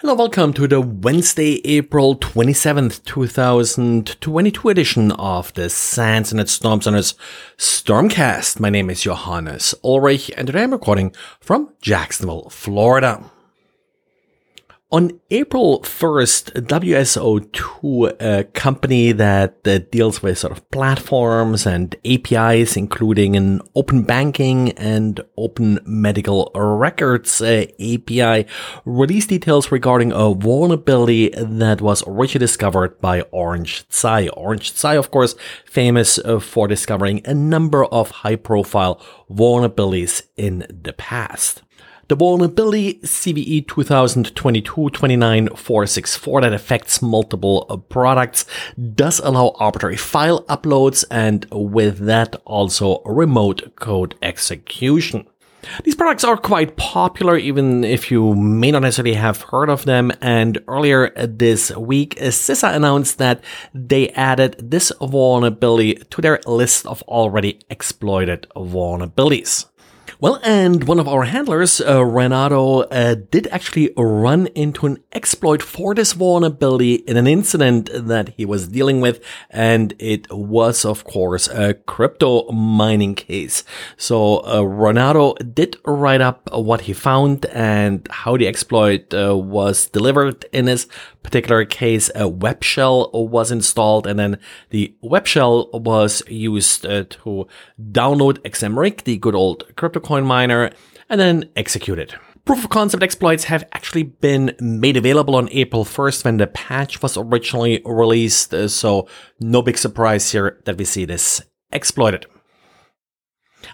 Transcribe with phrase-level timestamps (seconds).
[0.00, 7.16] Hello, welcome to the Wednesday, April 27th, 2022 edition of the SANS Internet Storm Center's
[7.56, 8.60] Stormcast.
[8.60, 13.28] My name is Johannes Ulrich and today I'm recording from Jacksonville, Florida.
[14.90, 22.74] On April 1st, WSO2, a company that, that, deals with sort of platforms and APIs,
[22.74, 28.46] including an open banking and open medical records uh, API,
[28.86, 34.28] released details regarding a vulnerability that was originally discovered by Orange Tsai.
[34.28, 35.34] Orange Tsai, of course,
[35.66, 41.62] famous uh, for discovering a number of high profile vulnerabilities in the past.
[42.08, 48.46] The vulnerability CVE 2022-29464 that affects multiple uh, products
[48.94, 55.26] does allow arbitrary file uploads and with that also remote code execution.
[55.84, 60.10] These products are quite popular, even if you may not necessarily have heard of them.
[60.22, 63.42] And earlier this week, CISA announced that
[63.74, 69.66] they added this vulnerability to their list of already exploited vulnerabilities.
[70.20, 75.62] Well, and one of our handlers, uh, Renato, uh, did actually run into an exploit
[75.62, 79.24] for this vulnerability in an incident that he was dealing with.
[79.48, 83.62] And it was, of course, a crypto mining case.
[83.96, 89.86] So, uh, Renato did write up what he found and how the exploit uh, was
[89.86, 90.88] delivered in his
[91.22, 94.38] particular case, a web shell was installed and then
[94.70, 97.46] the web shell was used uh, to
[97.92, 100.70] download XMRig, the good old crypto coin miner,
[101.08, 102.14] and then execute it.
[102.44, 107.02] Proof of concept exploits have actually been made available on April 1st when the patch
[107.02, 109.06] was originally released, uh, so
[109.38, 112.26] no big surprise here that we see this exploited.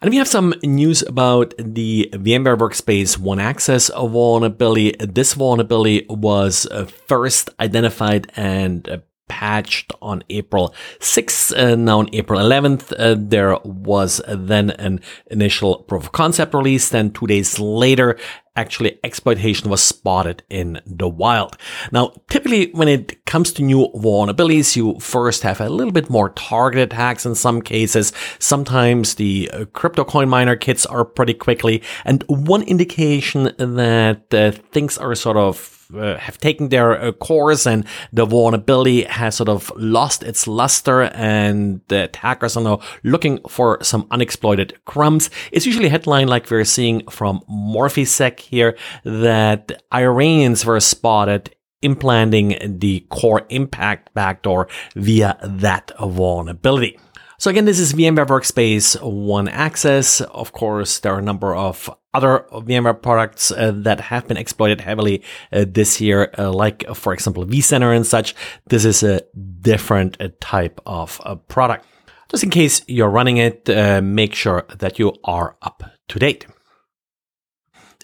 [0.00, 4.94] And we have some news about the VMware Workspace One Access vulnerability.
[4.98, 11.56] This vulnerability was uh, first identified and uh, patched on April 6th.
[11.56, 15.00] Uh, now on April 11th, uh, there was then an
[15.30, 16.94] initial proof of concept released.
[16.94, 18.18] And two days later,
[18.56, 21.56] actually exploitation was spotted in the wild.
[21.90, 26.30] Now, typically when it comes to new vulnerabilities, you first have a little bit more
[26.30, 28.12] targeted attacks in some cases.
[28.38, 31.82] Sometimes the uh, crypto coin miner kits are pretty quickly.
[32.04, 37.66] And one indication that uh, things are sort of uh, have taken their uh, course
[37.66, 43.38] and the vulnerability has sort of lost its luster and the attackers are now looking
[43.48, 45.30] for some unexploited crumbs.
[45.50, 52.56] It's usually a headline like we're seeing from Morphisec here that Iranians were spotted implanting
[52.78, 56.98] the core impact backdoor via that vulnerability.
[57.42, 60.20] So again, this is VMware Workspace One Access.
[60.20, 64.80] Of course, there are a number of other VMware products uh, that have been exploited
[64.80, 68.36] heavily uh, this year, uh, like, for example, vCenter and such.
[68.68, 69.22] This is a
[69.60, 71.84] different uh, type of uh, product.
[72.28, 76.46] Just in case you're running it, uh, make sure that you are up to date.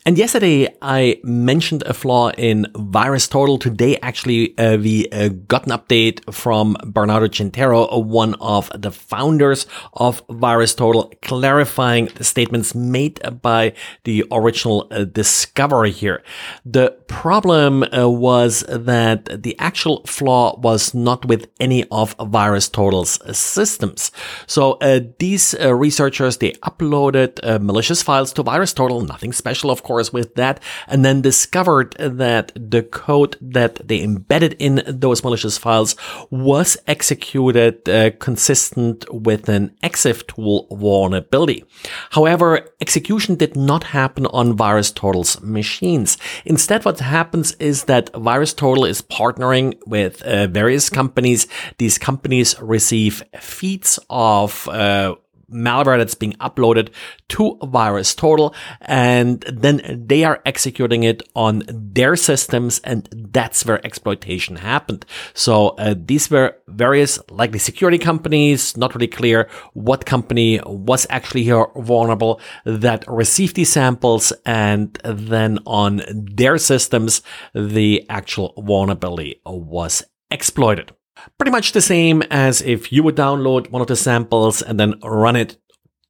[0.09, 3.61] And yesterday I mentioned a flaw in VirusTotal.
[3.61, 9.67] Today, actually, uh, we uh, got an update from Bernardo Quintero, one of the founders
[9.93, 13.75] of VirusTotal, clarifying the statements made by
[14.05, 16.23] the original uh, discovery here.
[16.65, 24.11] The problem uh, was that the actual flaw was not with any of VirusTotal's systems.
[24.47, 29.98] So uh, these uh, researchers, they uploaded malicious files to VirusTotal, nothing special, of course
[29.99, 35.59] course, with that, and then discovered that the code that they embedded in those malicious
[35.59, 35.97] files
[36.31, 41.65] was executed uh, consistent with an ExifTool vulnerability.
[42.11, 46.19] However, execution did not happen on VirusTotal's machines.
[46.45, 51.47] Instead, what happens is that VirusTotal is partnering with uh, various companies.
[51.79, 55.15] These companies receive feeds of uh,
[55.53, 56.91] malware that's being uploaded
[57.29, 64.56] to VirusTotal and then they are executing it on their systems and that's where exploitation
[64.56, 65.05] happened.
[65.35, 71.45] So uh, these were various likely security companies, not really clear what company was actually
[71.45, 77.23] here vulnerable that received these samples and then on their systems
[77.55, 80.93] the actual vulnerability was exploited.
[81.37, 84.94] Pretty much the same as if you would download one of the samples and then
[85.03, 85.56] run it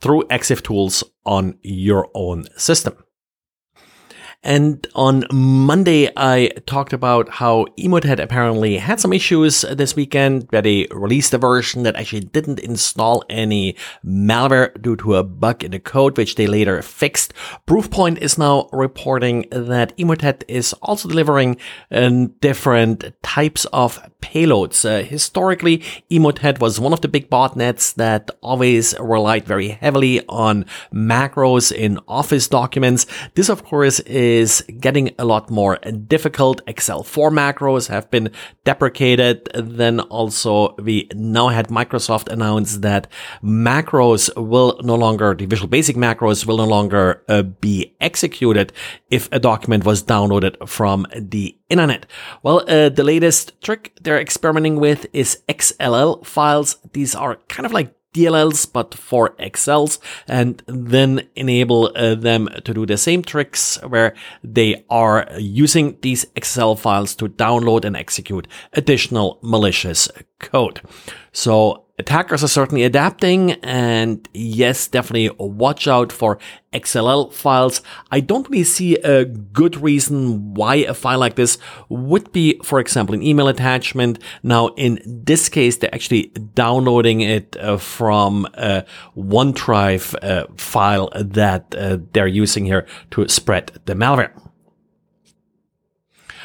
[0.01, 2.97] through ExifTools on your own system.
[4.49, 10.63] And on Monday, I talked about how Emotet apparently had some issues this weekend where
[10.63, 15.73] they released a version that actually didn't install any malware due to a bug in
[15.73, 17.35] the code, which they later fixed.
[17.67, 21.59] Proofpoint is now reporting that Emotet is also delivering
[21.91, 24.83] uh, different types of payloads.
[24.83, 25.79] Uh, historically,
[26.11, 32.01] Emotet was one of the big botnets that always relied very heavily on macros in
[32.09, 33.07] Office documents.
[33.35, 34.38] This, of course, is
[34.81, 36.61] getting a lot more difficult.
[36.67, 38.31] Excel 4 macros have been
[38.65, 39.49] deprecated.
[39.55, 43.09] Then also we now had Microsoft announce that
[43.43, 48.73] macros will no longer, the Visual Basic macros will no longer uh, be executed
[49.11, 52.07] if a document was downloaded from the internet.
[52.43, 56.77] Well, uh, the latest trick they're experimenting with is XLL files.
[56.93, 62.75] These are kind of like DLLs, but for Excels, and then enable uh, them to
[62.75, 68.49] do the same tricks where they are using these Excel files to download and execute
[68.73, 70.09] additional malicious
[70.39, 70.81] code.
[71.33, 76.39] So attackers are certainly adapting and yes, definitely watch out for
[76.73, 77.83] XLL files.
[78.11, 81.59] I don't really see a good reason why a file like this
[81.89, 84.19] would be, for example, an email attachment.
[84.43, 88.85] Now, in this case, they're actually downloading it uh, from a
[89.17, 94.31] OneDrive uh, file that uh, they're using here to spread the malware.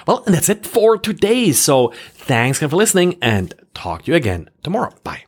[0.08, 1.52] Well, and that's it for today.
[1.52, 4.94] So thanks again for listening and talk to you again tomorrow.
[5.04, 5.24] Bye.